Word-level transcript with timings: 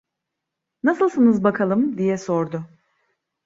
Nasılsınız 0.83 1.43
bakalım? 1.43 1.97
diye 1.97 2.17
sordu. 2.17 2.63